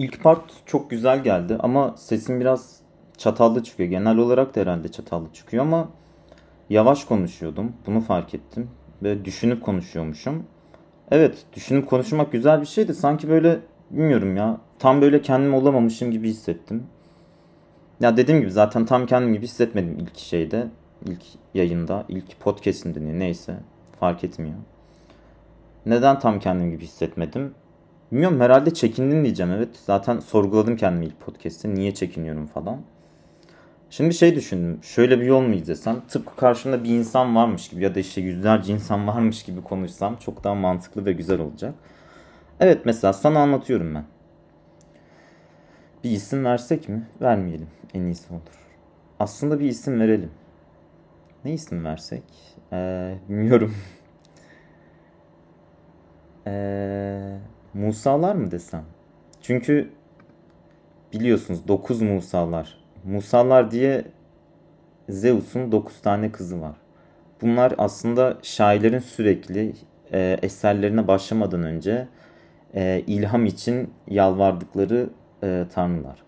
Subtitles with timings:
[0.00, 2.76] ilk part çok güzel geldi ama sesim biraz
[3.18, 3.90] çatallı çıkıyor.
[3.90, 5.88] Genel olarak da herhalde çatallı çıkıyor ama
[6.70, 7.72] yavaş konuşuyordum.
[7.86, 8.70] Bunu fark ettim.
[9.02, 10.44] Ve düşünüp konuşuyormuşum.
[11.10, 12.94] Evet düşünüp konuşmak güzel bir şeydi.
[12.94, 13.60] Sanki böyle
[13.90, 14.60] bilmiyorum ya.
[14.78, 16.86] Tam böyle kendim olamamışım gibi hissettim.
[18.00, 20.66] Ya dediğim gibi zaten tam kendim gibi hissetmedim ilk şeyde.
[21.06, 21.22] ilk
[21.54, 23.54] yayında, ilk podcast'imde neyse
[24.00, 24.56] fark etmiyor.
[25.86, 27.54] Neden tam kendim gibi hissetmedim?
[28.12, 29.68] Bilmiyorum herhalde çekindim diyeceğim evet.
[29.86, 31.74] Zaten sorguladım kendimi ilk podcast'te.
[31.74, 32.80] Niye çekiniyorum falan.
[33.90, 34.78] Şimdi şey düşündüm.
[34.82, 36.00] Şöyle bir yol mu izlesem?
[36.08, 40.44] Tıpkı karşımda bir insan varmış gibi ya da işte yüzlerce insan varmış gibi konuşsam çok
[40.44, 41.74] daha mantıklı ve güzel olacak.
[42.60, 44.04] Evet mesela sana anlatıyorum ben.
[46.04, 47.08] Bir isim versek mi?
[47.20, 47.68] Vermeyelim.
[47.94, 48.68] En iyisi olur.
[49.20, 50.30] Aslında bir isim verelim.
[51.44, 52.22] Ne isim versek?
[52.72, 53.74] Ee, bilmiyorum.
[56.46, 57.38] Ee,
[57.74, 58.84] Musalar mı desem?
[59.40, 59.90] Çünkü
[61.12, 62.78] biliyorsunuz 9 Musalar.
[63.04, 64.04] Musalar diye
[65.08, 66.76] Zeus'un 9 tane kızı var.
[67.42, 69.72] Bunlar aslında şairlerin sürekli
[70.12, 72.08] e, eserlerine başlamadan önce
[72.74, 75.10] e, ilham için yalvardıkları
[75.42, 76.22] e, tanrılar.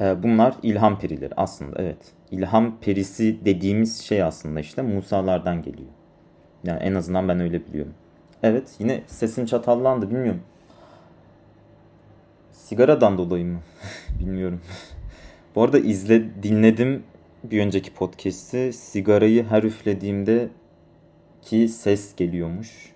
[0.00, 2.12] E, bunlar ilham perileri aslında evet.
[2.30, 5.90] İlham perisi dediğimiz şey aslında işte Musalardan geliyor.
[6.64, 7.94] Yani en azından ben öyle biliyorum.
[8.42, 10.42] Evet yine sesim çatallandı bilmiyorum.
[12.50, 13.58] Sigaradan dolayı mı?
[14.20, 14.60] Bilmiyorum.
[15.54, 17.02] Bu arada izle dinledim
[17.44, 18.72] bir önceki podcast'i.
[18.72, 20.48] Sigarayı her üflediğimde
[21.42, 22.92] ki ses geliyormuş.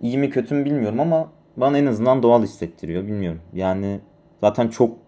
[0.00, 3.02] İyi mi kötü mü bilmiyorum ama bana en azından doğal hissettiriyor.
[3.02, 3.40] Bilmiyorum.
[3.52, 4.00] Yani
[4.40, 4.98] zaten çok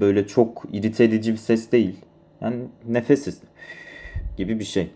[0.00, 2.00] böyle çok irite edici bir ses değil.
[2.40, 3.40] Yani nefessiz
[4.36, 4.90] gibi bir şey.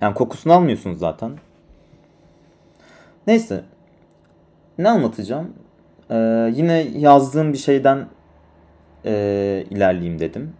[0.00, 1.38] Yani kokusunu almıyorsunuz zaten.
[3.28, 3.64] Neyse.
[4.78, 5.52] Ne anlatacağım?
[6.10, 8.06] Ee, yine yazdığım bir şeyden
[9.04, 10.52] e, ilerleyeyim dedim.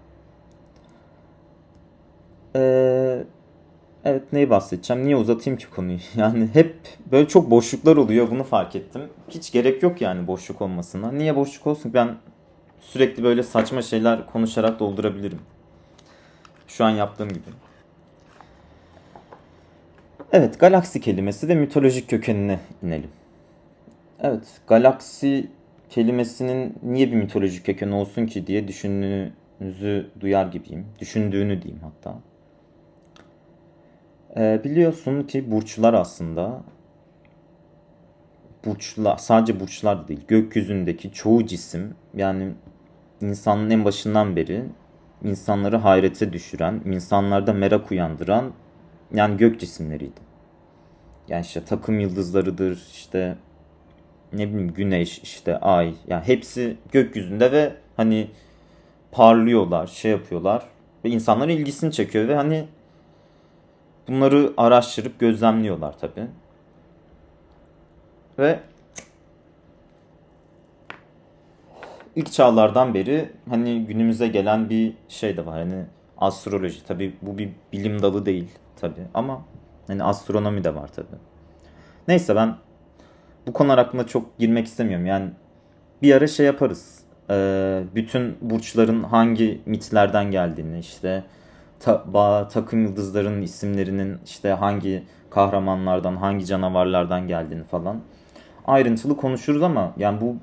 [2.57, 3.25] Ee,
[4.05, 5.05] evet neyi bahsedeceğim?
[5.05, 5.99] Niye uzatayım ki konuyu?
[6.17, 6.77] Yani hep
[7.13, 9.03] böyle çok boşluklar oluyor bunu fark ettim.
[9.29, 11.13] Hiç gerek yok yani boşluk olmasına.
[11.13, 11.95] Niye boşluk olsun?
[11.95, 12.17] Ben
[12.81, 15.41] sürekli böyle saçma şeyler konuşarak doldurabilirim.
[16.67, 17.68] Şu an yaptığım gibi.
[20.33, 23.11] Evet, galaksi kelimesi ve mitolojik kökenine inelim.
[24.21, 25.49] Evet, galaksi
[25.91, 30.87] kelimesinin niye bir mitolojik kökeni olsun ki diye düşündüğünüzü duyar gibiyim.
[30.99, 32.19] Düşündüğünü diyeyim hatta.
[34.37, 36.63] Ee, biliyorsun ki burçlar aslında
[38.65, 42.53] burçlar sadece burçlar değil gökyüzündeki çoğu cisim yani
[43.21, 44.65] insanın en başından beri
[45.25, 48.53] insanları hayrete düşüren, insanlarda merak uyandıran
[49.15, 50.21] yani gök cisimleriydi.
[51.29, 53.37] Yani işte takım yıldızlarıdır, işte
[54.33, 55.95] ne bileyim güneş, işte ay.
[56.07, 58.31] Yani hepsi gökyüzünde ve hani
[59.13, 60.65] parlıyorlar, şey yapıyorlar
[61.05, 62.65] ve insanların ilgisini çekiyor ve hani
[64.09, 66.27] bunları araştırıp gözlemliyorlar tabi.
[68.39, 68.61] Ve
[72.17, 75.59] ilk çağlardan beri hani günümüze gelen bir şey de var.
[75.59, 75.85] Hani
[76.19, 78.49] astroloji tabi bu bir bilim dalı değil
[78.81, 79.45] tabi ama
[79.87, 81.07] hani astronomi de var tabi.
[82.09, 82.57] Neyse ben
[83.47, 85.07] bu konular hakkında çok girmek istemiyorum.
[85.07, 85.31] Yani
[86.03, 86.99] bir ara şey yaparız.
[87.31, 91.25] Ee, bütün burçların hangi mitlerden geldiğini işte
[91.81, 98.01] ta, takım yıldızların isimlerinin işte hangi kahramanlardan hangi canavarlardan geldiğini falan
[98.67, 100.37] ayrıntılı konuşuruz ama yani bu,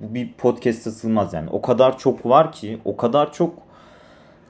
[0.00, 1.50] bu bir podcast'e sığmaz yani.
[1.50, 3.54] O kadar çok var ki o kadar çok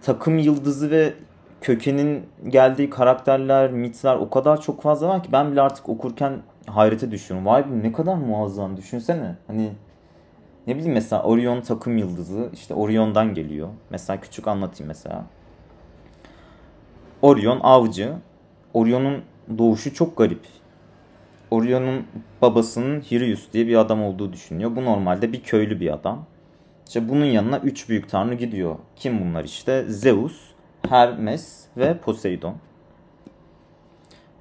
[0.02, 1.14] takım yıldızı ve
[1.64, 7.10] kökenin geldiği karakterler, mitler o kadar çok fazla var ki ben bile artık okurken hayrete
[7.10, 7.46] düşüyorum.
[7.46, 9.36] Vay be ne kadar muazzam düşünsene.
[9.46, 9.72] Hani
[10.66, 13.68] ne bileyim mesela Orion takım yıldızı işte Orion'dan geliyor.
[13.90, 15.24] Mesela küçük anlatayım mesela.
[17.22, 18.12] Orion avcı.
[18.74, 19.22] Orion'un
[19.58, 20.42] doğuşu çok garip.
[21.50, 22.06] Orion'un
[22.42, 24.76] babasının Hirius diye bir adam olduğu düşünüyor.
[24.76, 26.26] Bu normalde bir köylü bir adam.
[26.86, 28.76] İşte bunun yanına üç büyük tanrı gidiyor.
[28.96, 29.84] Kim bunlar işte?
[29.88, 30.53] Zeus,
[30.88, 32.54] Hermes ve Poseidon.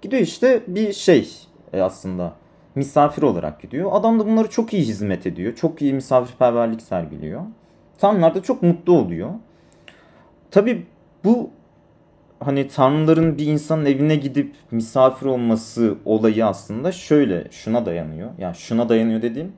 [0.02, 1.30] Gidiyor işte bir şey
[1.74, 2.34] e, aslında
[2.76, 3.90] misafir olarak gidiyor.
[3.94, 5.56] Adam da bunları çok iyi hizmet ediyor.
[5.56, 7.42] Çok iyi misafirperverlik sergiliyor.
[7.98, 9.30] Tanrılar da çok mutlu oluyor.
[10.52, 10.86] Tabi
[11.24, 11.50] bu
[12.40, 18.30] hani tanrıların bir insanın evine gidip misafir olması olayı aslında şöyle şuna dayanıyor.
[18.38, 19.52] Yani şuna dayanıyor dediğim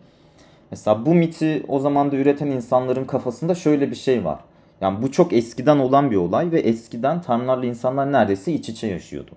[0.72, 4.40] mesela bu miti o zaman da üreten insanların kafasında şöyle bir şey var.
[4.81, 9.31] Yani bu çok eskiden olan bir olay ve eskiden tanrılarla insanlar neredeyse iç içe yaşıyordu.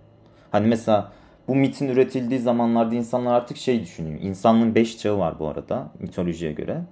[0.51, 1.13] Hani mesela
[1.49, 4.21] bu mitin üretildiği zamanlarda insanlar artık şey düşünüyor.
[4.21, 6.83] İnsanlığın beş çağı var bu arada mitolojiye göre.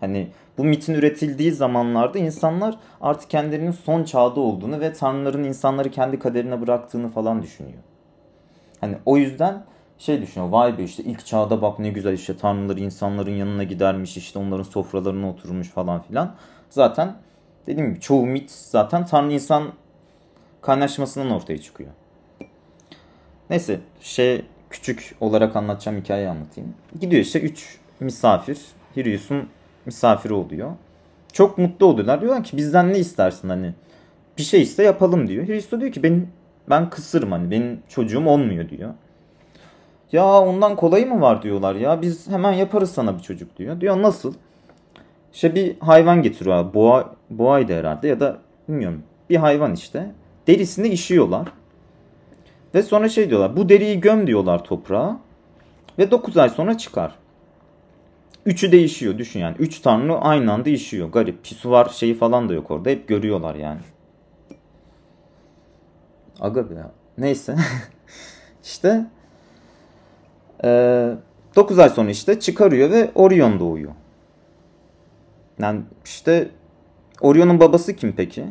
[0.00, 0.28] Hani
[0.58, 6.60] bu mitin üretildiği zamanlarda insanlar artık kendilerinin son çağda olduğunu ve tanrıların insanları kendi kaderine
[6.60, 7.78] bıraktığını falan düşünüyor.
[8.80, 9.64] Hani o yüzden
[9.98, 10.52] şey düşünüyor.
[10.52, 14.62] Vay be işte ilk çağda bak ne güzel işte tanrıları insanların yanına gidermiş işte onların
[14.62, 16.34] sofralarına oturmuş falan filan.
[16.70, 17.14] Zaten
[17.66, 19.72] dediğim gibi çoğu mit zaten tanrı insan
[20.62, 21.90] kaynaşmasından ortaya çıkıyor.
[23.50, 26.74] Neyse şey küçük olarak anlatacağım hikayeyi anlatayım.
[27.00, 28.58] Gidiyor işte 3 misafir
[28.96, 29.48] Hirius'un
[29.86, 30.70] misafiri oluyor.
[31.32, 32.20] Çok mutlu oluyorlar.
[32.20, 33.74] Diyorlar ki bizden ne istersin hani
[34.38, 35.46] bir şey iste yapalım diyor.
[35.46, 36.26] Hristo diyor ki ben
[36.70, 38.94] ben kısırım hani benim çocuğum olmuyor diyor.
[40.12, 43.80] Ya ondan kolayı mı var diyorlar ya biz hemen yaparız sana bir çocuk diyor.
[43.80, 44.34] Diyor nasıl?
[45.32, 46.74] İşte bir hayvan getiriyor.
[46.74, 48.38] Boğa, boğaydı herhalde ya da
[48.68, 49.02] bilmiyorum.
[49.30, 50.10] Bir hayvan işte.
[50.46, 51.48] Derisini işiyorlar.
[52.74, 53.56] Ve sonra şey diyorlar.
[53.56, 55.20] Bu deriyi göm diyorlar toprağa.
[55.98, 57.14] Ve 9 ay sonra çıkar.
[58.46, 59.56] Üçü değişiyor düşün yani.
[59.58, 61.08] Üç tanrı aynı anda işiyor.
[61.08, 61.44] Garip.
[61.44, 62.90] Pisuvar şeyi falan da yok orada.
[62.90, 63.80] Hep görüyorlar yani.
[66.40, 66.90] Aga ya.
[67.18, 67.56] Neyse.
[68.64, 69.06] işte
[70.64, 71.14] ee,
[71.56, 73.92] 9 ay sonra işte çıkarıyor ve Orion doğuyor.
[75.62, 76.48] Yani işte
[77.20, 78.44] Orion'un babası kim peki?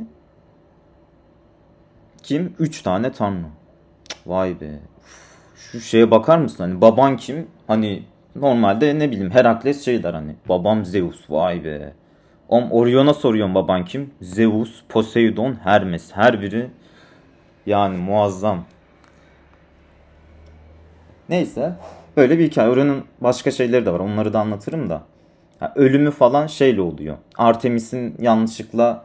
[2.24, 2.56] Kim?
[2.60, 3.46] 3 tane tanrı.
[4.26, 4.80] Vay be.
[5.56, 6.64] Şu şeye bakar mısın?
[6.64, 7.48] Hani baban kim?
[7.68, 8.04] Hani
[8.36, 10.36] normalde ne bileyim Herakles şey der hani.
[10.50, 11.30] Babam Zeus.
[11.30, 11.94] Vay be.
[12.50, 14.14] Om Orion'a soruyorum baban kim?
[14.22, 16.12] Zeus, Poseidon, Hermes.
[16.16, 16.70] Her biri
[17.66, 18.66] yani muazzam.
[21.30, 21.74] Neyse.
[22.18, 22.70] Böyle bir hikaye.
[22.70, 24.00] Orion'un başka şeyleri de var.
[24.00, 25.11] Onları da anlatırım da.
[25.76, 27.18] Ölümü falan şeyle oluyor.
[27.38, 29.04] Artemis'in yanlışlıkla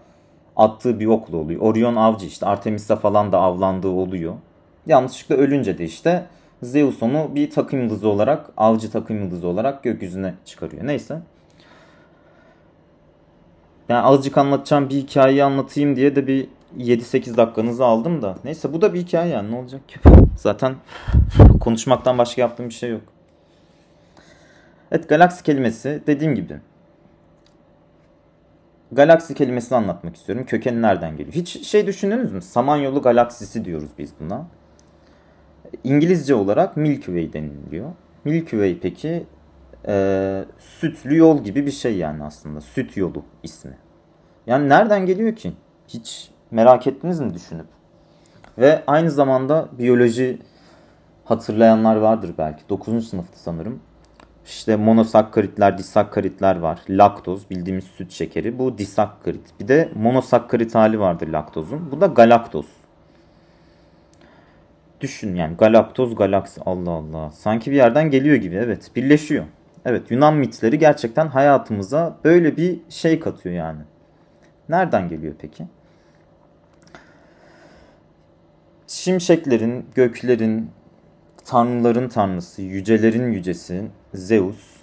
[0.56, 1.60] attığı bir okla oluyor.
[1.60, 2.46] Orion avcı işte.
[2.46, 4.34] Artemis'e falan da avlandığı oluyor.
[4.86, 6.26] Yanlışlıkla ölünce de işte
[6.62, 10.86] Zeus onu bir takım yıldızı olarak, avcı takım yıldızı olarak gökyüzüne çıkarıyor.
[10.86, 11.20] Neyse.
[13.88, 16.48] Yani azıcık anlatacağım bir hikayeyi anlatayım diye de bir
[16.78, 18.36] 7-8 dakikanızı aldım da.
[18.44, 19.98] Neyse bu da bir hikaye yani ne olacak ki?
[20.36, 20.74] Zaten
[21.60, 23.02] konuşmaktan başka yaptığım bir şey yok.
[24.92, 26.60] Evet galaksi kelimesi dediğim gibi.
[28.92, 30.44] Galaksi kelimesini anlatmak istiyorum.
[30.46, 31.34] Kökeni nereden geliyor?
[31.34, 32.42] Hiç şey düşündünüz mü?
[32.42, 34.46] Samanyolu galaksisi diyoruz biz buna.
[35.84, 37.90] İngilizce olarak Milky Way deniliyor.
[38.24, 39.26] Milky Way peki
[39.88, 42.60] e, sütlü yol gibi bir şey yani aslında.
[42.60, 43.78] Süt yolu ismi.
[44.46, 45.52] Yani nereden geliyor ki?
[45.88, 47.66] Hiç merak ettiniz mi düşünüp?
[48.58, 50.38] Ve aynı zamanda biyoloji
[51.24, 52.68] hatırlayanlar vardır belki.
[52.68, 53.08] 9.
[53.08, 53.80] sınıftı sanırım.
[54.46, 56.80] İşte monosakkaritler, disakkaritler var.
[56.88, 58.58] Laktoz bildiğimiz süt şekeri.
[58.58, 59.60] Bu disakkarit.
[59.60, 61.90] Bir de monosakkarit hali vardır laktozun.
[61.92, 62.66] Bu da galaktoz.
[65.00, 67.30] Düşün yani galaktoz galaksi Allah Allah.
[67.30, 69.44] Sanki bir yerden geliyor gibi evet birleşiyor.
[69.84, 73.80] Evet Yunan mitleri gerçekten hayatımıza böyle bir şey katıyor yani.
[74.68, 75.66] Nereden geliyor peki?
[78.86, 80.70] Şimşeklerin, göklerin,
[81.46, 83.84] tanrıların tanrısı, yücelerin yücesi
[84.14, 84.76] Zeus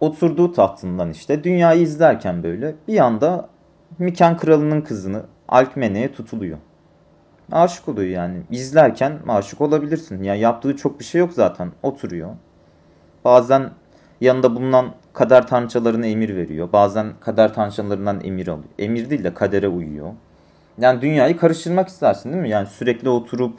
[0.00, 3.48] oturduğu tahtından işte dünyayı izlerken böyle bir anda
[3.98, 6.58] Miken kralının kızını Alkmene'ye tutuluyor.
[7.52, 8.42] Aşık oluyor yani.
[8.50, 10.18] İzlerken aşık olabilirsin.
[10.18, 11.72] Ya yani yaptığı çok bir şey yok zaten.
[11.82, 12.30] Oturuyor.
[13.24, 13.70] Bazen
[14.20, 16.68] yanında bulunan kader tanrıçalarına emir veriyor.
[16.72, 18.68] Bazen kader tanrıçalarından emir alıyor.
[18.78, 20.12] Emir değil de kadere uyuyor.
[20.78, 22.50] Yani dünyayı karıştırmak istersin değil mi?
[22.50, 23.58] Yani sürekli oturup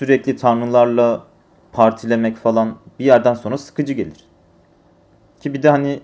[0.00, 1.24] sürekli tanrılarla
[1.72, 4.24] partilemek falan bir yerden sonra sıkıcı gelir.
[5.40, 6.00] Ki bir de hani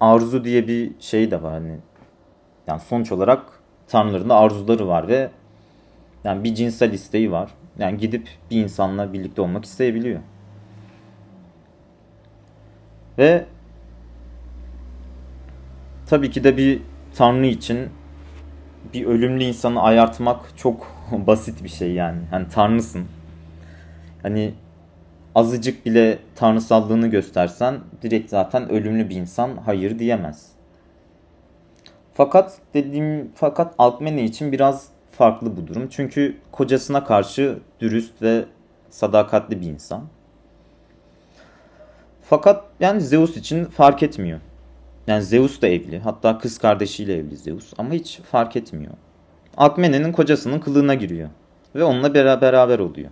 [0.00, 1.52] arzu diye bir şey de var.
[1.52, 1.78] Hani
[2.66, 3.42] yani sonuç olarak
[3.88, 5.30] tanrıların da arzuları var ve
[6.24, 7.50] yani bir cinsel isteği var.
[7.78, 10.20] Yani gidip bir insanla birlikte olmak isteyebiliyor.
[13.18, 13.44] Ve
[16.06, 16.82] tabii ki de bir
[17.14, 17.88] tanrı için
[18.92, 22.20] bir ölümlü insanı ayartmak çok basit bir şey yani.
[22.30, 23.06] Hani tanrısın.
[24.22, 24.54] Hani
[25.34, 30.52] azıcık bile tanrısallığını göstersen direkt zaten ölümlü bir insan hayır diyemez.
[32.14, 35.88] Fakat dediğim fakat Alkmene için biraz farklı bu durum.
[35.88, 38.44] Çünkü kocasına karşı dürüst ve
[38.90, 40.02] sadakatli bir insan.
[42.22, 44.40] Fakat yani Zeus için fark etmiyor.
[45.06, 45.98] Yani Zeus da evli.
[45.98, 47.72] Hatta kız kardeşiyle evli Zeus.
[47.78, 48.92] Ama hiç fark etmiyor.
[49.56, 51.28] Alkmene'nin kocasının kılığına giriyor.
[51.74, 53.10] Ve onunla beraber oluyor.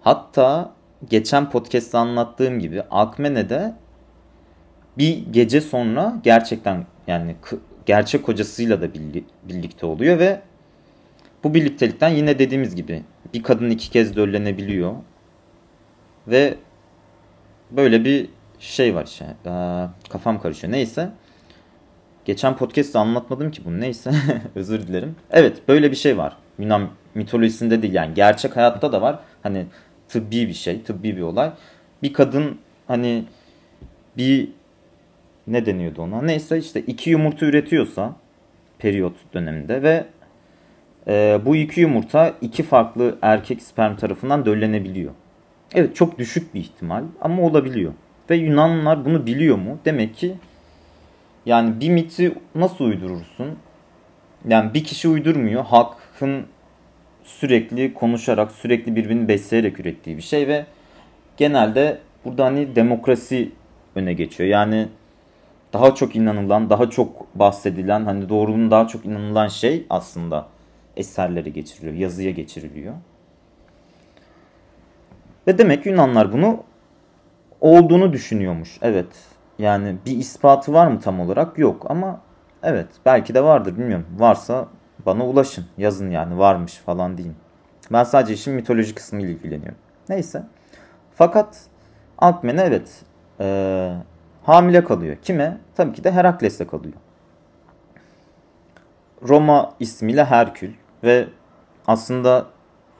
[0.00, 0.72] Hatta
[1.10, 3.74] geçen podcast'ta anlattığım gibi Alkmene'de
[4.98, 7.36] bir gece sonra gerçekten yani
[7.86, 8.88] gerçek kocasıyla da
[9.48, 10.40] birlikte oluyor ve
[11.44, 13.02] bu birliktelikten yine dediğimiz gibi
[13.34, 14.94] bir kadın iki kez döllenebiliyor.
[16.26, 16.54] Ve
[17.70, 18.28] böyle bir
[18.58, 19.26] şey var işte.
[20.10, 20.72] Kafam karışıyor.
[20.72, 21.10] Neyse.
[22.24, 23.80] Geçen podcast'te anlatmadım ki bunu.
[23.80, 24.10] Neyse.
[24.54, 25.16] Özür dilerim.
[25.30, 26.36] Evet böyle bir şey var.
[26.58, 29.18] Yunan mitolojisinde değil yani gerçek hayatta da var.
[29.42, 29.66] Hani
[30.10, 31.52] tıbbi bir şey, tıbbi bir olay.
[32.02, 33.24] Bir kadın hani
[34.16, 34.48] bir
[35.46, 36.22] ne deniyordu ona?
[36.22, 38.16] Neyse işte iki yumurta üretiyorsa
[38.78, 40.06] periyot döneminde ve
[41.08, 45.12] e, bu iki yumurta iki farklı erkek sperm tarafından döllenebiliyor.
[45.74, 47.92] Evet çok düşük bir ihtimal ama olabiliyor.
[48.30, 49.78] Ve Yunanlılar bunu biliyor mu?
[49.84, 50.34] Demek ki
[51.46, 53.58] yani bir miti nasıl uydurursun?
[54.48, 55.64] Yani bir kişi uydurmuyor.
[55.64, 56.46] Halkın
[57.24, 60.66] sürekli konuşarak, sürekli birbirini besleyerek ürettiği bir şey ve
[61.36, 63.52] genelde burada hani demokrasi
[63.94, 64.48] öne geçiyor.
[64.48, 64.88] Yani
[65.72, 70.46] daha çok inanılan, daha çok bahsedilen, hani doğruluğun daha çok inanılan şey aslında
[70.96, 72.94] eserlere geçiriliyor, yazıya geçiriliyor.
[75.46, 76.62] Ve demek Yunanlar bunu
[77.60, 78.78] olduğunu düşünüyormuş.
[78.82, 79.06] Evet.
[79.58, 81.58] Yani bir ispatı var mı tam olarak?
[81.58, 82.20] Yok ama
[82.62, 84.06] evet belki de vardır bilmiyorum.
[84.18, 84.68] Varsa
[85.06, 85.66] bana ulaşın.
[85.78, 87.36] Yazın yani varmış falan diyeyim.
[87.92, 89.78] Ben sadece işin mitoloji kısmı ile ilgileniyorum.
[90.08, 90.42] Neyse.
[91.14, 91.60] Fakat
[92.18, 93.02] Alkmene evet
[93.40, 93.92] ee,
[94.42, 95.16] hamile kalıyor.
[95.22, 95.58] Kime?
[95.76, 96.94] Tabii ki de Herakles'e kalıyor.
[99.28, 100.72] Roma ismiyle Herkül
[101.04, 101.28] ve
[101.86, 102.46] aslında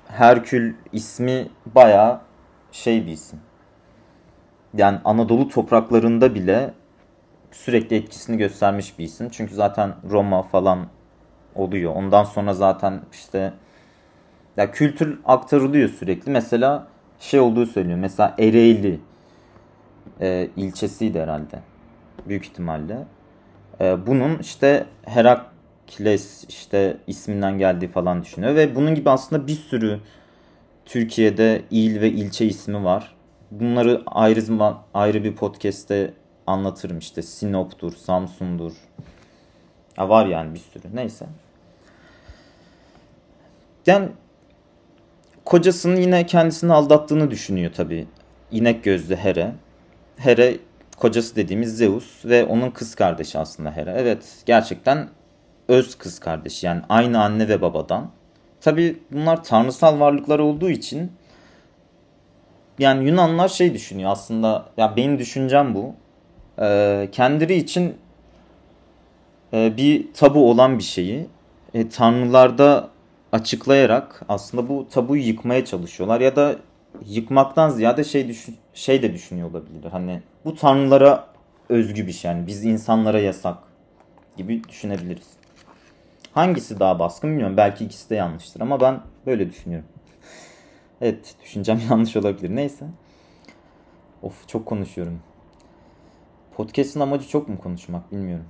[0.08, 2.20] Herkül ismi bayağı
[2.72, 3.40] şey bir isim.
[4.74, 6.74] Yani Anadolu topraklarında bile
[7.50, 9.28] sürekli etkisini göstermiş bir isim.
[9.30, 10.86] Çünkü zaten Roma falan
[11.54, 11.94] oluyor.
[11.94, 13.52] Ondan sonra zaten işte
[14.56, 16.30] ya kültür aktarılıyor sürekli.
[16.30, 16.86] Mesela
[17.18, 17.98] şey olduğu söylüyor.
[17.98, 19.00] Mesela Ereğli
[20.20, 21.58] e, ilçesiydi herhalde.
[22.28, 22.98] Büyük ihtimalle.
[23.80, 28.54] E, bunun işte Herakles işte isminden geldiği falan düşünüyor.
[28.54, 30.00] Ve bunun gibi aslında bir sürü
[30.84, 33.14] Türkiye'de il ve ilçe ismi var.
[33.50, 34.42] Bunları ayrı
[34.94, 36.14] ayrı bir podcast'te
[36.46, 37.22] anlatırım işte.
[37.22, 38.72] Sinop'tur, Samsun'dur.
[40.00, 40.82] Ha var yani bir sürü.
[40.94, 41.26] Neyse.
[43.86, 44.08] Yani
[45.44, 48.06] kocasının yine kendisini aldattığını düşünüyor tabii.
[48.50, 49.52] İnek gözlü Here.
[50.16, 50.56] Here
[50.96, 53.92] kocası dediğimiz Zeus ve onun kız kardeşi aslında Hera.
[53.92, 55.08] Evet gerçekten
[55.68, 58.10] öz kız kardeşi yani aynı anne ve babadan.
[58.60, 61.12] Tabi bunlar tanrısal varlıklar olduğu için
[62.78, 65.94] yani Yunanlar şey düşünüyor aslında ya benim düşüncem bu.
[66.58, 67.96] Ee, kendileri için
[69.52, 71.26] e, bir tabu olan bir şeyi
[71.74, 72.90] e, tanrılarda
[73.32, 76.56] açıklayarak aslında bu tabuyu yıkmaya çalışıyorlar ya da
[77.06, 79.90] yıkmaktan ziyade şey düşün, şey de düşünüyor olabilir.
[79.90, 81.26] Hani bu tanrılara
[81.68, 83.58] özgü bir şey yani biz insanlara yasak
[84.36, 85.28] gibi düşünebiliriz.
[86.32, 87.56] Hangisi daha baskın bilmiyorum.
[87.56, 89.88] Belki ikisi de yanlıştır ama ben böyle düşünüyorum.
[91.00, 92.56] evet düşüncem yanlış olabilir.
[92.56, 92.86] Neyse.
[94.22, 95.20] Of çok konuşuyorum.
[96.56, 98.46] Podcast'ın amacı çok mu konuşmak bilmiyorum.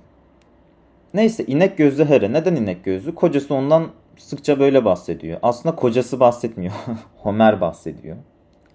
[1.13, 2.33] Neyse inek gözlü Here.
[2.33, 3.15] Neden inek gözlü?
[3.15, 3.87] Kocası ondan
[4.17, 5.39] sıkça böyle bahsediyor.
[5.41, 6.73] Aslında kocası bahsetmiyor.
[7.17, 8.17] Homer bahsediyor.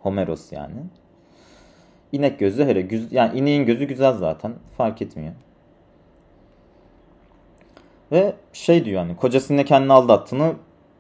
[0.00, 0.75] Homeros yani.
[2.12, 2.81] İnek gözlü.
[2.81, 4.55] Güz yani ineğin gözü güzel zaten.
[4.76, 5.33] Fark etmiyor.
[8.12, 10.52] Ve şey diyor hani kocasının kendini aldattığını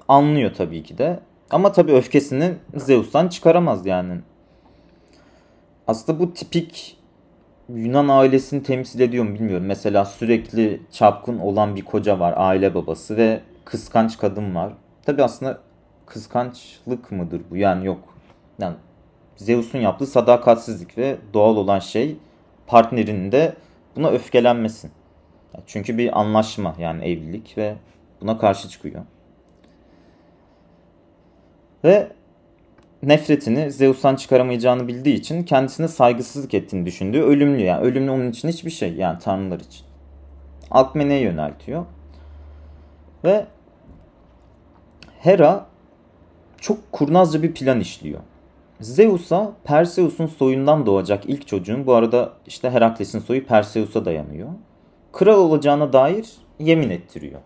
[0.08, 1.20] anlıyor tabii ki de.
[1.50, 4.20] Ama tabii öfkesini Zeus'tan çıkaramaz yani.
[5.86, 6.96] Aslında bu tipik
[7.68, 9.66] Yunan ailesini temsil ediyor mu bilmiyorum.
[9.66, 14.72] Mesela sürekli çapkın olan bir koca var, aile babası ve kıskanç kadın var.
[15.02, 15.58] Tabi aslında
[16.06, 17.56] kıskançlık mıdır bu?
[17.56, 18.14] Yani yok.
[18.58, 18.76] Yani
[19.36, 22.16] Zeus'un yaptığı sadakatsizlik ve doğal olan şey
[22.66, 23.54] partnerinin de
[23.96, 24.90] buna öfkelenmesi.
[25.66, 27.74] Çünkü bir anlaşma yani evlilik ve
[28.20, 29.02] buna karşı çıkıyor.
[31.84, 32.08] Ve
[33.02, 37.62] nefretini Zeus'tan çıkaramayacağını bildiği için kendisine saygısızlık ettiğini düşündüğü ölümlü.
[37.62, 39.86] Yani ölümlü onun için hiçbir şey yani tanrılar için.
[40.70, 41.84] Alkmene'ye yöneltiyor.
[43.24, 43.46] Ve
[45.18, 45.66] Hera
[46.58, 48.20] çok kurnazca bir plan işliyor.
[48.80, 54.48] Zeus'a Perseus'un soyundan doğacak ilk çocuğun bu arada işte Herakles'in soyu Perseus'a dayanıyor.
[55.12, 57.40] Kral olacağına dair yemin ettiriyor.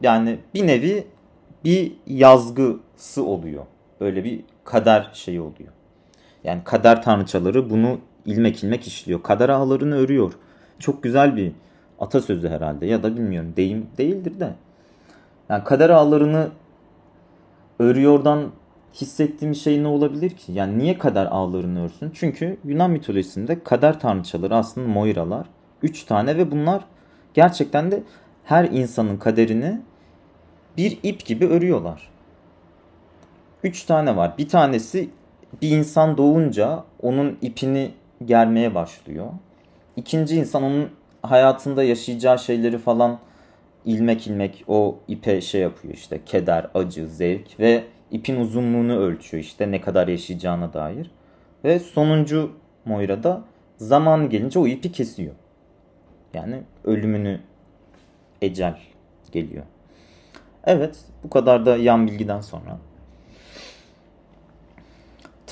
[0.00, 1.06] Yani bir nevi
[1.64, 3.64] bir yazgısı oluyor.
[4.00, 5.72] Böyle bir kader şeyi oluyor.
[6.44, 9.22] Yani kader tanrıçaları bunu ilmek ilmek işliyor.
[9.22, 10.32] Kader ağlarını örüyor.
[10.78, 11.52] Çok güzel bir
[12.00, 14.54] atasözü herhalde ya da bilmiyorum deyim değildir de.
[15.48, 16.48] Yani kader ağlarını
[17.78, 18.50] örüyordan
[18.94, 20.52] hissettiğim şey ne olabilir ki?
[20.52, 22.10] Yani niye kader ağlarını örsün?
[22.14, 25.46] Çünkü Yunan mitolojisinde kader tanrıçaları aslında Moiralar.
[25.82, 26.84] Üç tane ve bunlar
[27.34, 28.02] gerçekten de
[28.44, 29.80] her insanın kaderini
[30.76, 32.13] bir ip gibi örüyorlar.
[33.64, 34.38] Üç tane var.
[34.38, 35.10] Bir tanesi
[35.62, 37.90] bir insan doğunca onun ipini
[38.24, 39.26] germeye başlıyor.
[39.96, 40.90] İkinci insan onun
[41.22, 43.18] hayatında yaşayacağı şeyleri falan
[43.84, 49.70] ilmek ilmek o ipe şey yapıyor işte keder, acı, zevk ve ipin uzunluğunu ölçüyor işte
[49.70, 51.10] ne kadar yaşayacağına dair.
[51.64, 52.52] Ve sonuncu
[52.84, 53.42] Moira da
[53.76, 55.34] zaman gelince o ipi kesiyor.
[56.34, 57.40] Yani ölümünü
[58.42, 58.78] ecel
[59.32, 59.64] geliyor.
[60.64, 62.78] Evet bu kadar da yan bilgiden sonra.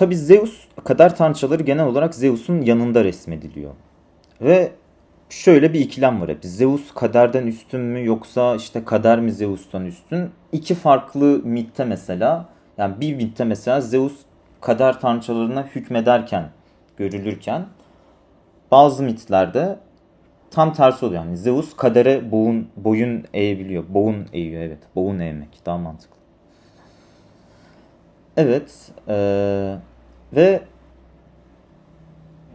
[0.03, 3.73] Tabi Zeus kader tanrıçaları genel olarak Zeus'un yanında resmediliyor.
[4.41, 4.73] Ve
[5.31, 6.39] şöyle bir ikilem var hep.
[6.43, 10.31] Zeus kaderden üstün mü yoksa işte kader mi Zeus'tan üstün?
[10.53, 14.13] İki farklı mitte mesela yani bir mitte mesela Zeus
[14.61, 16.49] kader tanrıçalarına hükmederken
[16.97, 17.67] görülürken
[18.71, 19.79] bazı mitlerde
[20.51, 21.25] tam tersi oluyor.
[21.25, 23.85] Yani Zeus kadere boyun, boyun eğebiliyor.
[23.89, 24.81] Boğun eğiyor evet.
[24.97, 26.17] Boğun eğmek daha mantıklı.
[28.37, 28.91] Evet.
[29.09, 29.75] Ee,
[30.33, 30.63] ve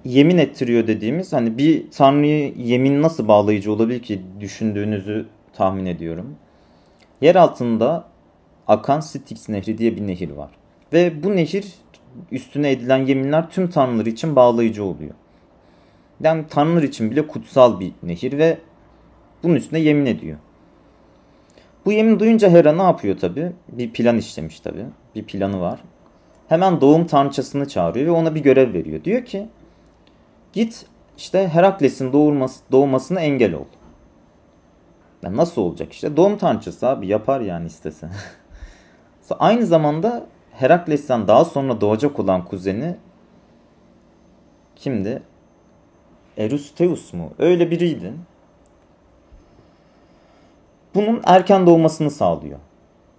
[0.05, 6.35] yemin ettiriyor dediğimiz hani bir tanrıyı yemin nasıl bağlayıcı olabilir ki düşündüğünüzü tahmin ediyorum.
[7.21, 8.07] Yer altında
[8.67, 10.49] akan Styx Nehri diye bir nehir var.
[10.93, 11.73] Ve bu nehir
[12.31, 15.13] üstüne edilen yeminler tüm tanrılar için bağlayıcı oluyor.
[16.23, 18.57] Yani tanrılar için bile kutsal bir nehir ve
[19.43, 20.37] bunun üstüne yemin ediyor.
[21.85, 23.51] Bu yemin duyunca Hera ne yapıyor tabi?
[23.67, 24.85] Bir plan işlemiş tabi.
[25.15, 25.79] Bir planı var.
[26.49, 29.03] Hemen doğum tanrıçasını çağırıyor ve ona bir görev veriyor.
[29.03, 29.47] Diyor ki
[30.53, 30.85] git
[31.17, 33.65] işte Herakles'in doğurması, doğmasına engel ol.
[35.23, 36.17] Yani nasıl olacak işte?
[36.17, 38.09] Doğum tanrıçası abi yapar yani istese.
[39.39, 42.95] Aynı zamanda Herakles'ten daha sonra doğacak olan kuzeni
[44.75, 45.23] kimdi?
[46.37, 47.33] Eurystheus mu?
[47.39, 48.13] Öyle biriydi.
[50.95, 52.59] Bunun erken doğmasını sağlıyor.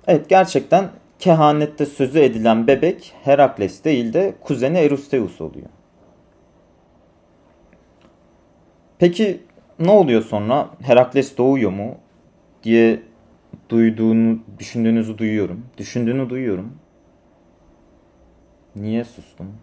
[0.06, 5.68] Evet gerçekten kehanette sözü edilen bebek Herakles değil de kuzeni Eurystheus oluyor.
[8.98, 9.40] Peki
[9.78, 10.70] ne oluyor sonra?
[10.82, 11.94] Herakles doğuyor mu?
[12.62, 13.02] diye
[13.68, 15.66] duyduğunu, düşündüğünüzü duyuyorum.
[15.78, 16.78] Düşündüğünü duyuyorum.
[18.76, 19.56] Niye sustum?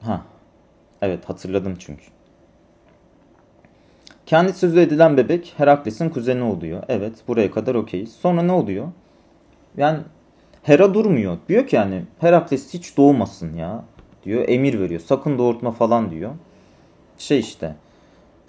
[0.00, 0.22] Ha.
[1.02, 2.13] Evet hatırladım çünkü.
[4.26, 6.82] Kendi sözü edilen bebek Herakles'in kuzeni oluyor.
[6.88, 8.12] Evet buraya kadar okeyiz.
[8.12, 8.86] Sonra ne oluyor?
[9.76, 9.98] Yani
[10.62, 11.38] Hera durmuyor.
[11.48, 13.84] Diyor ki yani Herakles hiç doğmasın ya.
[14.24, 15.00] Diyor emir veriyor.
[15.00, 16.30] Sakın doğurtma falan diyor.
[17.18, 17.74] Şey işte.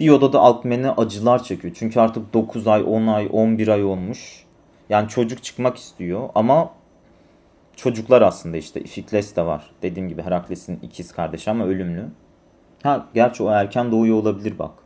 [0.00, 1.74] Bir odada Alkmene acılar çekiyor.
[1.78, 4.44] Çünkü artık 9 ay, 10 ay, 11 ay olmuş.
[4.88, 6.70] Yani çocuk çıkmak istiyor ama
[7.76, 9.70] çocuklar aslında işte Ifikles de var.
[9.82, 12.04] Dediğim gibi Herakles'in ikiz kardeşi ama ölümlü.
[12.82, 14.85] Ha gerçi o erken doğuyor olabilir bak.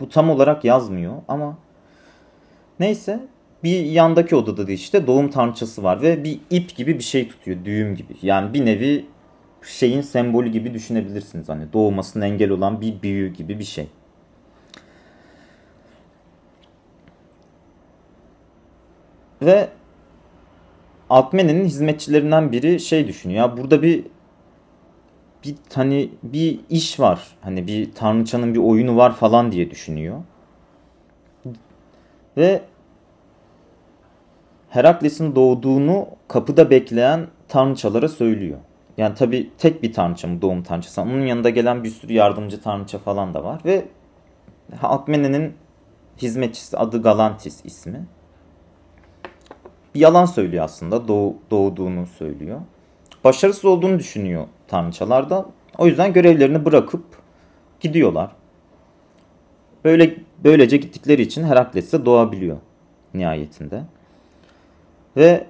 [0.00, 1.58] Bu tam olarak yazmıyor ama
[2.80, 3.20] neyse
[3.64, 7.64] bir yandaki odada da işte doğum tanrıçası var ve bir ip gibi bir şey tutuyor
[7.64, 8.14] düğüm gibi.
[8.22, 9.06] Yani bir nevi
[9.62, 11.48] şeyin sembolü gibi düşünebilirsiniz.
[11.48, 13.86] Hani doğmasına engel olan bir büyü gibi bir şey.
[19.42, 19.68] Ve
[21.10, 23.40] Alkmene'nin hizmetçilerinden biri şey düşünüyor.
[23.40, 24.04] Ya burada bir
[25.44, 27.36] bir hani bir iş var.
[27.40, 30.22] Hani bir tanrıçanın bir oyunu var falan diye düşünüyor.
[32.36, 32.62] Ve
[34.68, 38.58] Herakles'in doğduğunu kapıda bekleyen tanrıçalara söylüyor.
[38.96, 41.02] Yani tabi tek bir tanrıça mı doğum tanrıçası.
[41.02, 43.60] Onun yanında gelen bir sürü yardımcı tanrıça falan da var.
[43.64, 43.84] Ve
[44.82, 45.54] Alkmene'nin
[46.22, 48.06] hizmetçisi adı Galantis ismi
[49.94, 51.08] bir yalan söylüyor aslında.
[51.08, 52.60] Doğ, doğduğunu söylüyor.
[53.24, 55.46] Başarısız olduğunu düşünüyor tanrıçalar da.
[55.78, 57.04] O yüzden görevlerini bırakıp
[57.80, 58.30] gidiyorlar.
[59.84, 62.56] Böyle böylece gittikleri için Herakles de doğabiliyor
[63.14, 63.82] nihayetinde.
[65.16, 65.46] Ve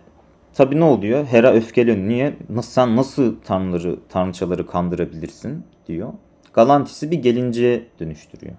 [0.54, 1.24] tabi ne oluyor?
[1.24, 2.08] Hera öfkeleniyor.
[2.08, 2.36] Niye?
[2.48, 6.12] Nasıl, sen nasıl tanrıları, tanrıçaları kandırabilirsin diyor.
[6.52, 8.54] Galantis'i bir gelinceye dönüştürüyor.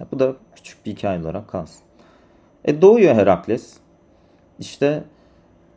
[0.00, 1.82] Ya bu da küçük bir hikaye olarak kalsın.
[2.64, 3.74] E doğuyor Herakles
[4.58, 5.04] işte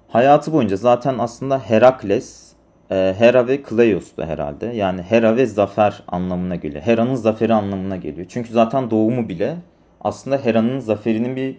[0.08, 2.53] hayatı boyunca zaten aslında Herakles,
[2.92, 4.66] e, Hera ve Kleos'tu herhalde.
[4.66, 6.84] Yani Hera ve zafer anlamına geliyor.
[6.84, 8.28] Hera'nın zaferi anlamına geliyor.
[8.30, 9.58] Çünkü zaten doğumu bile
[10.02, 11.58] aslında Hera'nın zaferinin bir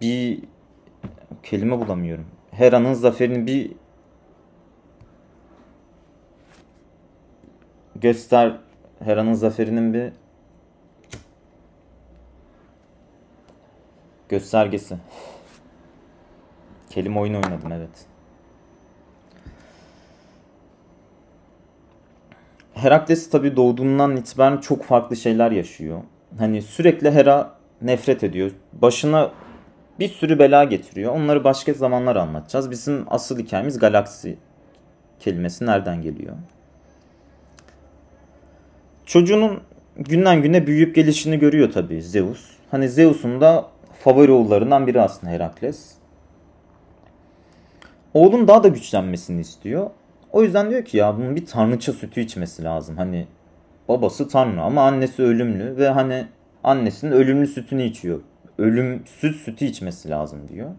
[0.00, 0.40] bir
[1.42, 2.26] kelime bulamıyorum.
[2.50, 3.72] Hera'nın zaferinin bir
[7.94, 8.56] göster
[9.04, 10.12] Hera'nın zaferinin bir
[14.28, 14.96] Göstergesi.
[16.90, 18.06] Kelime oyunu oynadım evet.
[22.76, 26.00] Herakles tabi doğduğundan itibaren çok farklı şeyler yaşıyor.
[26.38, 28.50] Hani sürekli Hera nefret ediyor.
[28.72, 29.30] Başına
[29.98, 31.12] bir sürü bela getiriyor.
[31.12, 32.70] Onları başka zamanlar anlatacağız.
[32.70, 34.36] Bizim asıl hikayemiz galaksi
[35.20, 36.36] kelimesi nereden geliyor?
[39.06, 39.60] Çocuğunun
[39.96, 42.50] günden güne büyüyüp gelişini görüyor tabii Zeus.
[42.70, 43.66] Hani Zeus'un da
[44.04, 45.92] favori oğullarından biri aslında Herakles.
[48.14, 49.90] Oğlun daha da güçlenmesini istiyor.
[50.32, 52.96] O yüzden diyor ki ya bunun bir tanrıça sütü içmesi lazım.
[52.96, 53.26] Hani
[53.88, 56.26] babası tanrı ama annesi ölümlü ve hani
[56.64, 58.20] annesinin ölümlü sütünü içiyor.
[58.58, 60.70] Ölümsüz sütü içmesi lazım diyor.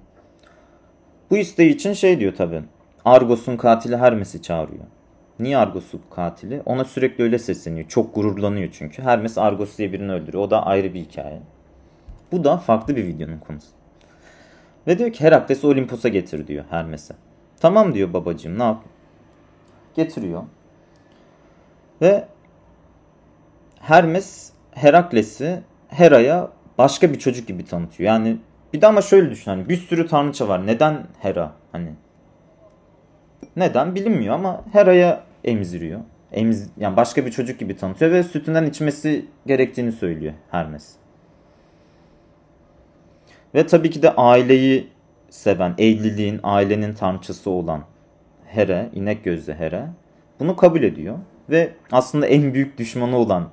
[1.29, 2.61] Bu isteği için şey diyor tabi.
[3.05, 4.83] Argos'un katili Hermes'i çağırıyor.
[5.39, 6.61] Niye Argos'un katili?
[6.65, 7.87] Ona sürekli öyle sesleniyor.
[7.87, 9.01] Çok gururlanıyor çünkü.
[9.01, 10.43] Hermes Argos diye birini öldürüyor.
[10.43, 11.41] O da ayrı bir hikaye.
[12.31, 13.67] Bu da farklı bir videonun konusu.
[14.87, 17.15] Ve diyor ki Herakles'i Olimpos'a getir diyor Hermes'e.
[17.59, 18.83] Tamam diyor babacığım ne yap?
[19.97, 20.43] Getiriyor.
[22.01, 22.27] Ve
[23.79, 28.07] Hermes Herakles'i Hera'ya başka bir çocuk gibi tanıtıyor.
[28.07, 28.37] Yani
[28.73, 30.67] bir de ama şöyle düşün hani bir sürü tanrıça var.
[30.67, 31.51] Neden Hera?
[31.71, 31.89] Hani
[33.55, 35.99] neden bilinmiyor ama Hera'ya emziriyor.
[36.31, 40.91] Emz yani başka bir çocuk gibi tanıtıyor ve sütünden içmesi gerektiğini söylüyor Hermes.
[43.55, 44.87] Ve tabii ki de aileyi
[45.29, 47.83] seven, evliliğin, ailenin tanrıçası olan
[48.47, 49.89] Hera, inek gözlü Hera
[50.39, 51.17] bunu kabul ediyor.
[51.49, 53.49] Ve aslında en büyük düşmanı olan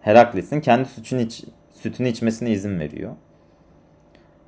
[0.00, 3.12] Herakles'in kendi sütünü, iç, sütünü içmesine izin veriyor.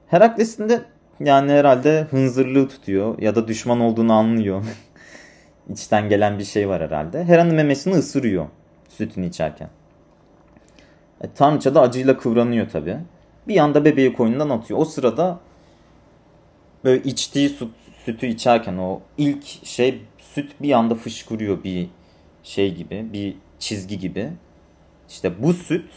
[0.06, 0.82] Herakles'in de
[1.20, 4.64] yani herhalde hınzırlığı tutuyor ya da düşman olduğunu anlıyor.
[5.70, 7.24] İçten gelen bir şey var herhalde.
[7.24, 8.46] Hera'nın memesini ısırıyor
[8.88, 9.68] sütünü içerken.
[11.20, 12.96] E, tanrıça da acıyla kıvranıyor tabi.
[13.48, 14.80] Bir anda bebeği koynundan atıyor.
[14.80, 15.40] O sırada
[16.84, 17.68] böyle içtiği süt,
[18.06, 21.88] sütü içerken o ilk şey süt bir anda fışkırıyor bir
[22.42, 24.32] şey gibi, bir çizgi gibi.
[25.08, 25.90] İşte bu süt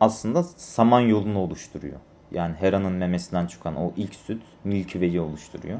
[0.00, 1.96] aslında saman yolunu oluşturuyor.
[2.30, 5.78] Yani Hera'nın memesinden çıkan o ilk süt Milky Way'i oluşturuyor.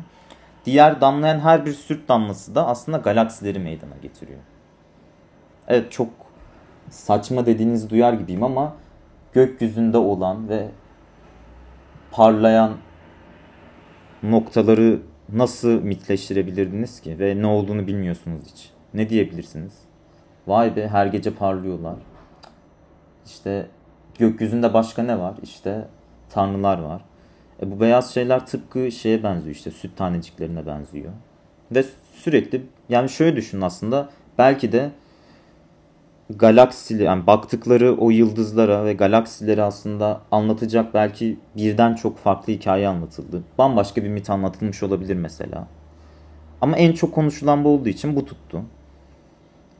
[0.65, 4.41] Diğer damlayan her bir süt damlası da aslında galaksileri meydana getiriyor.
[5.69, 6.09] Evet çok
[6.91, 8.77] saçma dediğinizi duyar gibiyim ama
[9.33, 10.69] gökyüzünde olan ve
[12.11, 12.77] parlayan
[14.23, 15.01] noktaları
[15.33, 18.71] nasıl mitleştirebilirdiniz ki ve ne olduğunu bilmiyorsunuz hiç.
[18.95, 19.73] Ne diyebilirsiniz?
[20.47, 21.97] Vay be her gece parlıyorlar.
[23.27, 23.67] İşte
[24.19, 25.35] gökyüzünde başka ne var?
[25.43, 25.89] İşte
[26.31, 27.05] tanrılar var.
[27.63, 31.13] E bu beyaz şeyler tıpkı şeye benziyor işte süt taneciklerine benziyor.
[31.73, 34.91] Ve sürekli yani şöyle düşünün aslında belki de
[36.31, 43.43] galaksili yani baktıkları o yıldızlara ve galaksileri aslında anlatacak belki birden çok farklı hikaye anlatıldı.
[43.59, 45.69] Bambaşka bir mit anlatılmış olabilir mesela.
[46.61, 48.63] Ama en çok konuşulan bu olduğu için bu tuttu.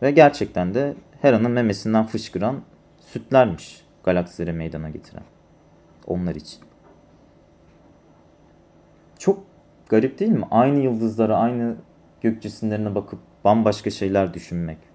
[0.03, 2.61] Ve gerçekten de Hera'nın memesinden fışkıran
[3.01, 5.25] sütlermiş galaksilere meydana getiren.
[6.07, 6.61] Onlar için.
[9.19, 9.45] Çok
[9.89, 10.47] garip değil mi?
[10.51, 11.77] Aynı yıldızlara, aynı
[12.21, 14.88] gök cisimlerine bakıp bambaşka şeyler düşünmek